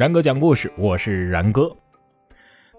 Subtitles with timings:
[0.00, 1.70] 然哥讲故事，我是然哥。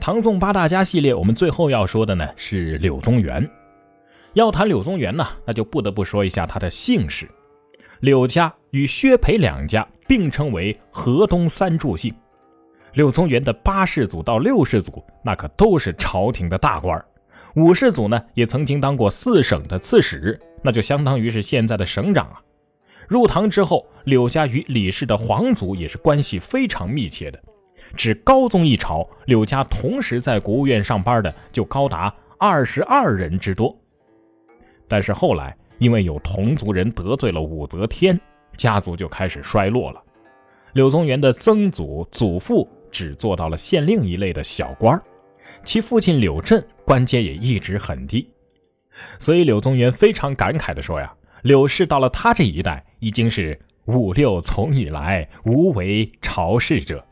[0.00, 3.46] 唐宋八大家系列，我们最后要说的呢是柳宗元。
[4.32, 7.28] 要谈柳宗元呢，那就不得不说一下他的姓氏。
[8.00, 12.10] 柳家与薛培两家并称为河东三柱姓。
[12.94, 17.04] 柳宗元的八世祖到六世祖，那可都是朝廷的大官
[17.54, 22.40] 五世祖呢，也曾经当过四省的刺史，那就相当于是现在的省长啊。
[23.10, 27.42] 入唐之后，柳家与李氏的皇族也是关系非常密切的。
[27.96, 33.76] 只高宗一朝，柳家同时在国务院上班的就高达二十二人之多。
[34.86, 38.16] 但是后来，因为有同族人得罪了武则天，
[38.56, 40.00] 家族就开始衰落了。
[40.74, 44.96] 柳宗元的曾祖、祖父只做到了县令一类的小官
[45.64, 48.30] 其父亲柳镇官阶也一直很低。
[49.18, 57.04] 所以柳宗元非常感慨地说：“呀。”柳氏到了他这一代，已经是五六从以来无为朝事者。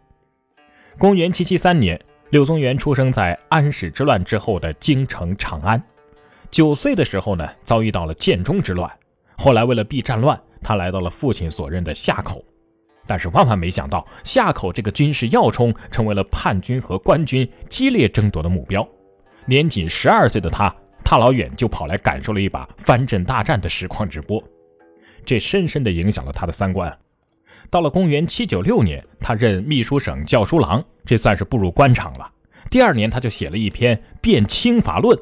[0.96, 2.00] 公元七七三年，
[2.30, 5.82] 柳宗元出生在安史之乱之后的京城长安。
[6.50, 8.90] 九岁的时候呢，遭遇到了建中之乱。
[9.36, 12.44] 后来为了避战乱，他来到了父亲所任的夏口。
[13.06, 18.86] 但是万万没想到，夏口这个军事要冲，成为了叛军和官军激烈争夺的目标。
[19.46, 20.74] 年仅十二岁的他。
[21.04, 24.42] 大老远就跑来感受了一把藩镇大战的实况直播，
[25.28, 26.98] 这深深地影响了他的三观。
[27.68, 32.32] 到了公元七九六年，他任秘书省教书郎，这算是步入官场了。
[32.70, 35.14] 第二年，他就写了一篇《变清法论》，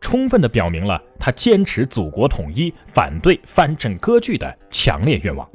[0.00, 5.48] 充分地表明了他坚持祖国统一、反对藩镇割据的强烈愿望。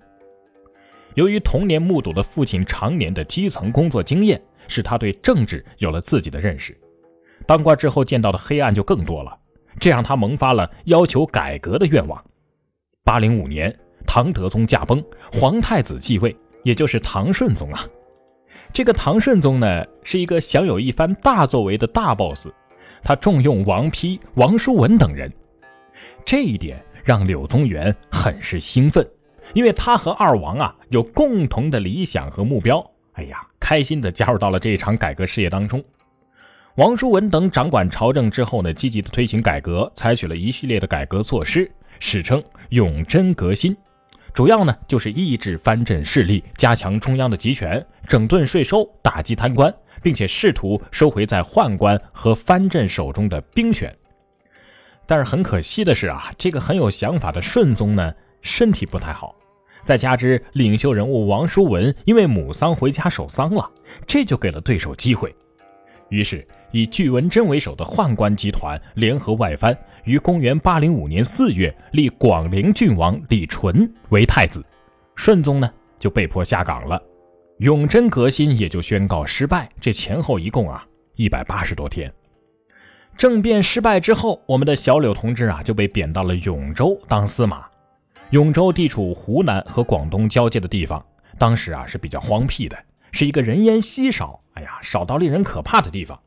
[1.15, 6.73] 由于童年目睹了父亲常年的基层工作经验，使他对政治有了自己的认识。
[7.45, 9.37] 当官之后见到的黑暗就更多了。
[9.77, 12.23] 这让他萌发了要求改革的愿望。
[13.05, 13.73] 八零五年，
[14.07, 17.85] 唐德宗驾崩，皇太子继位，也就是唐顺宗啊。
[18.71, 22.47] 这个唐顺宗呢，是一个享有一番大作为的大 boss，
[23.03, 25.31] 他重用王丕、王叔文等人。
[26.23, 29.05] 这一点让柳宗元很是兴奋，
[29.53, 32.89] 因为他和二王啊有共同的理想和目标。
[33.15, 35.83] 哎呀，开心的加入到了这一场改革事业当中。
[36.75, 41.69] 王叔文等掌管朝政之后呢，积极的推行改革，采取了一系列的改革措施，
[41.99, 42.43] 史称
[42.73, 43.77] “永贞革新”，
[44.33, 53.95] 主要呢就是抑制藩镇势力，加强中央的集权，整顿税收，打击贪官，并且试图收回在宦官和藩镇手中的兵权。
[55.05, 58.11] 但是很可惜的是啊，这个很有想法的顺宗呢，
[58.41, 59.35] 身体不太好，
[59.83, 63.69] 再加之领袖人物王叔文因为母丧回家守丧了，
[64.07, 65.31] 这就给了对手机会。
[66.09, 74.65] 于是，以巨文贞为首的宦官集团联合外藩，于公元805年4月立广陵郡王李纯为太子，
[75.15, 77.01] 顺宗呢就被迫下岗了，
[77.59, 79.69] 永贞革新也就宣告失败。
[79.79, 82.11] 这前后一共啊一百八十多天。
[83.15, 87.65] 政变失败之后，我们的小柳同志啊就被贬到了永州当司马。
[88.31, 91.05] 永州地处湖南和广东交界的地方，
[91.37, 92.75] 当时啊是比较荒僻的，
[93.11, 94.41] 是一个人烟稀少。
[94.55, 96.19] 哎呀，少到令人可怕的地方。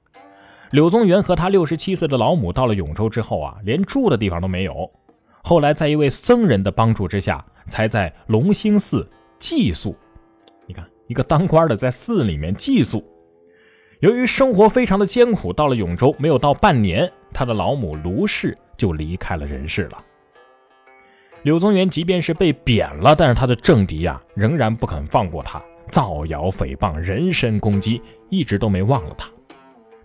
[0.70, 4.90] 柳宗元和他六十七岁的老母到了永州之后啊，连住的地方都没有。
[5.42, 9.96] 后来在一位僧人的帮助之下，才在龙兴寺寄宿。
[10.66, 13.04] 你看，一个当官的在寺里面寄宿。
[14.00, 20.04] 由于生活非常的艰苦，到了永州没有到半年，他的老母卢氏就离开了人世了。
[21.44, 25.62] 柳宗元即便是被贬了，但是他的政敌呀，仍然不肯放过他。
[25.88, 29.30] 造谣诽谤、人身攻击，一直都没忘了他。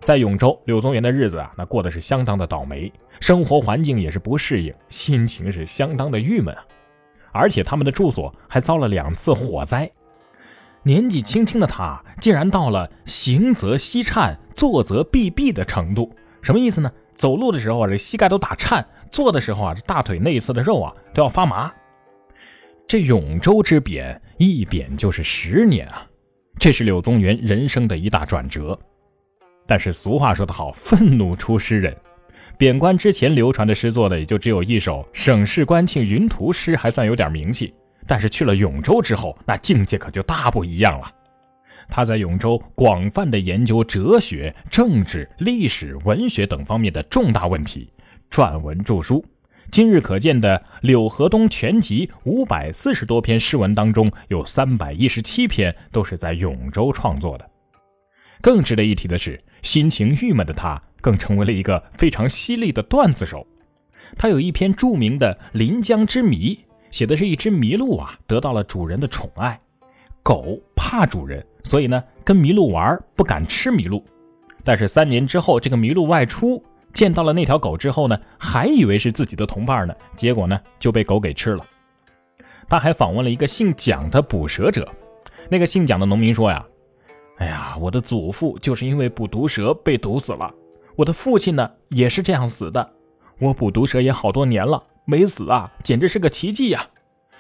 [0.02, 6.66] 在永州，柳宗元的日子啊，那过得是相当的倒霉，生活环境也是不适应，心情是相当的郁闷啊。
[7.32, 9.90] 而且他们的住所还遭了两次火灾。
[10.84, 16.12] 年纪轻轻的他，竟然到了行则膝颤，坐则臂痹的程度。
[16.42, 16.92] 什么意思呢？
[17.14, 21.72] 走路的时候啊，这膝盖都打颤；坐的时候啊，这大腿内侧的肉啊都要发麻。
[22.88, 24.20] 这永州之贬。
[24.38, 26.04] 一贬就是十年啊，
[26.58, 28.78] 这是柳宗元人生的一大转折。
[29.72, 31.96] 但是俗话说得好，愤怒出诗人。
[32.58, 37.74] 贬官之前流传的诗作呢，也就只有一首《省市关庆云图》诗，还算有点名气。
[38.06, 41.10] 但是去了永州之后，那境界可就大不一样了。
[41.88, 47.94] 他在永州广泛的研究哲学、政治、历史、文学等方面的重大问题，
[48.30, 49.24] 撰文著书。
[49.72, 57.51] 今日可见的《柳河东全集》五百四十多篇诗文当中，有三百一十七篇都是在永州创作的。
[58.42, 63.46] 更值得一提的是，心情郁闷的他，更成为了一个非常犀利的段子手。
[64.18, 66.56] 他有一篇著名的《临江之谜》，
[66.90, 69.60] 写的是一只麋鹿啊，得到了主人的宠爱，
[70.24, 74.04] 狗怕主人，所以呢跟麋鹿玩，不敢吃麋鹿。
[74.64, 76.64] 但是三年之后，这个麋鹿外出，
[76.94, 81.66] 见到了那条狗之后呢，还以为是自己的同伴呢，结果呢就被狗给吃了。
[82.68, 84.88] 他还访问了一个姓蒋的捕蛇者，
[85.50, 86.66] 那个姓蒋的农民说呀
[87.42, 90.54] ：“哎呀，我的祖父就是因为捕毒蛇被毒死了，
[90.96, 92.88] 我的父亲呢也是这样死的。
[93.40, 96.86] 我捕毒蛇也好多年了，没死啊，简直是个奇迹呀！”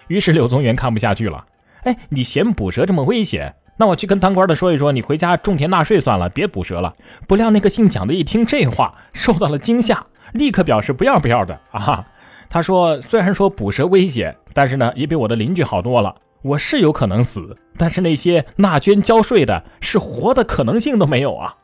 [0.09, 1.45] 于是柳宗元看不下去了，
[1.83, 3.53] 哎，你嫌捕蛇这么危险？
[3.77, 6.95] 那我去跟当官的说一说，你回家种田纳税算了，别捕蛇了。
[7.27, 12.07] 不料那个姓蒋的一听这话，受到了惊吓，立刻表示不要不要的啊。
[12.49, 16.15] 他说：“虽然说捕蛇危险，但是呢，也比我的邻居好多了。
[16.41, 21.55] 我是有可能死，但是那些纳捐交税的，是活的可能性都没有啊。”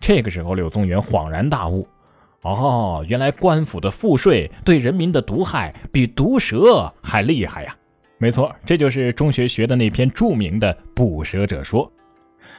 [0.00, 1.86] 这个时候，柳宗元恍然大悟：
[2.42, 7.76] 哦，原来官府的赋税对人民的毒害比毒蛇还厉害呀。
[8.18, 11.86] 没错，这就是中学学的那篇著名的《捕蛇者说》。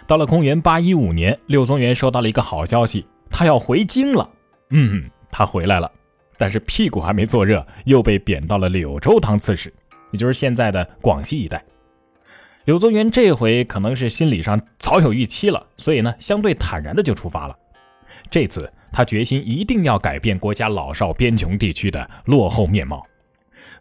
[0.07, 4.29] 到了公元八一五年，柳宗元收到了一个好消息，他要回京了。
[4.71, 5.89] 嗯，他回来了，
[6.38, 9.73] 但是屁股还没坐热，又被贬到了柳州当刺史，
[10.13, 11.62] 也就是现在的广西一带。
[12.63, 17.57] 柳宗元这回可能是心理上早有预期了，所以呢，相对坦然的就出发了。
[18.31, 23.06] 这次他决心一定要改变国家老少边穷地区的落后面貌。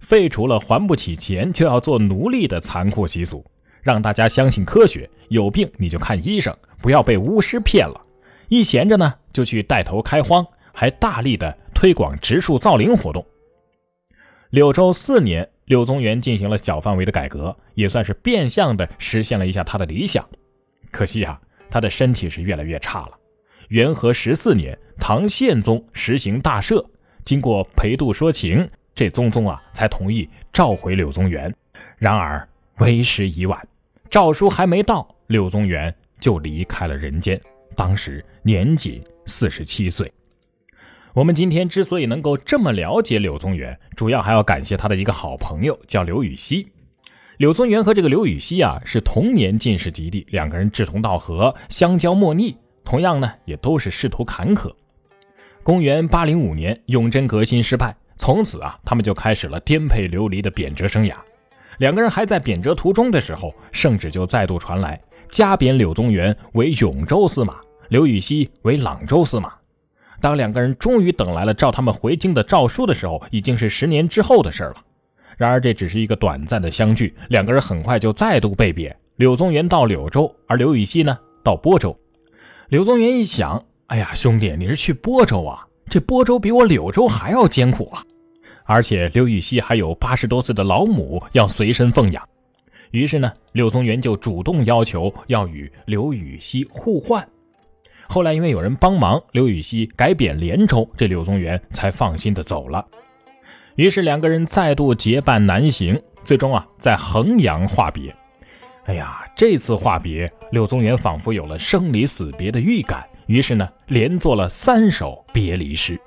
[0.01, 3.45] 废除了还不起钱就要做奴隶的残酷习俗，
[3.83, 8.01] 让大家相信科学，有病你就看医生，不要被巫师骗了。
[8.49, 13.25] 一闲着呢，就去带头开荒，还大力的推广植树造林活动。
[14.51, 20.29] 柳州四年，柳宗元进行了小范围的改革，也算是变相的实现了一下他的理想。
[20.91, 23.13] 可惜啊，他的身体是越来越差了。
[23.69, 26.85] 元和十四年，唐宪宗实行大赦，
[27.25, 28.69] 经过裴度说情。
[28.95, 31.55] 这宗宗啊，才同意召回柳宗元。
[31.97, 33.67] 然而为时已晚，
[34.11, 37.41] 诏书还没到，柳宗元就离开了人间，
[37.75, 40.13] 当时年仅四十七岁。
[41.15, 46.67] 我们今天之所以能够这么了解柳宗元，主要还要感谢他的一个好朋友，叫刘禹锡。
[47.37, 54.73] 柳宗元和这个刘禹锡啊，是同年进士及第，两个人志同道合，相交莫逆，同样呢，也都是仕途坎坷。
[55.63, 57.95] 公元八零五年，永贞革新失败。
[58.17, 61.15] 从此啊，他们就开始了颠沛流离的贬谪生涯。
[61.77, 64.99] 两个人还在贬谪途中的时候，圣旨就再度传来，
[65.29, 67.61] 加贬柳宗元为永州司马，
[67.91, 69.53] 刘禹锡为朗州司马。
[70.23, 74.77] 当两个人终于等来了召他们回京的诏书的时候，已经是十年之后的事了。
[75.37, 78.97] 然而这只是一个短暂的相聚，两个人很快就再度被贬。
[79.17, 81.99] 柳宗元到柳州，而刘禹锡呢到播州。
[82.69, 85.67] 柳宗元一想，哎呀，兄弟，你是去播州啊？
[85.91, 88.05] 这播州比我柳州还要艰苦啊！
[88.65, 92.27] 而且刘禹锡还有八十多岁的老母要随身奉养，
[92.93, 97.29] 于是呢，柳宗元就主动要求要与刘禹锡互换。
[98.09, 102.87] 后来因为有人帮忙，刘禹锡改贬连州，这柳宗元才放心的走了。
[103.77, 108.15] 于是两个人再度结伴南行，最终啊，在衡阳话别。
[108.85, 115.99] 哎呀，这次话别，柳宗元仿佛有了生离死别的预感，于是呢，连作了三首别离诗。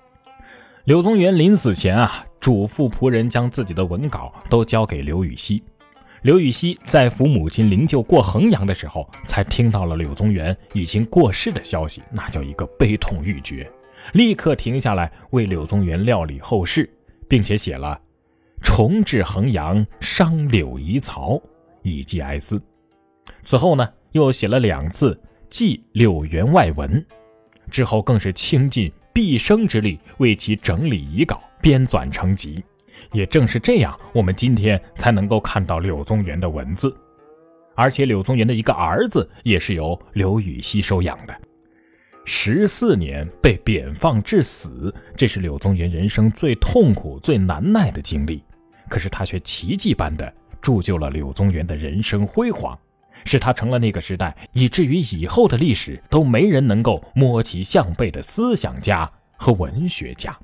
[0.83, 5.63] 柳宗元临死前啊，嘱咐仆人将自己的文稿都交给刘禹锡。
[6.25, 13.71] 刘禹锡在扶母亲灵柩过衡阳的时候，才听到了柳宗元已经过世的消息，那叫一个悲痛欲绝，
[14.13, 16.91] 立刻停下来为柳宗元料理后事，
[17.27, 18.01] 并且写了
[18.63, 21.39] “重至衡阳，伤柳遗曹”
[21.85, 22.59] 以寄哀思。
[23.43, 27.05] 此后呢，又写了两次寄柳员外文，
[27.69, 28.91] 之后更是倾尽。
[29.13, 32.61] 毕生之力为其整理遗稿、编纂成集，
[33.11, 36.95] 也正是这样，我们今天才能够看到柳宗元的文字。
[37.75, 41.35] 而且柳宗元的一个儿子也是由刘禹锡收养的。
[42.23, 48.43] 十四年被贬放致死，这是柳宗元人生最痛苦、最难耐的经历。
[48.89, 52.77] 可是他却奇迹般的铸就了柳宗元的人生辉煌。
[53.25, 60.37] 使他成了那个时代，以至于以后的历史都没人能够摸其项背的思想家和文学家。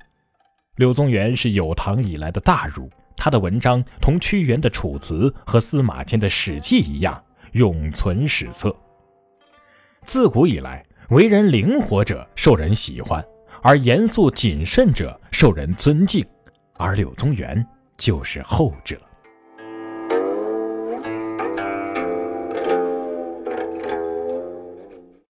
[0.76, 8.74] 柳宗元是有唐以来的大儒，他的文章同屈原的《楚辞》和司马迁的《史记》一样，永存史册。
[10.02, 13.22] 自古以来，为人灵活者受人喜欢，
[13.62, 16.24] 而严肃谨慎者受人尊敬，
[16.78, 17.64] 而柳宗元
[17.98, 18.98] 就是后者。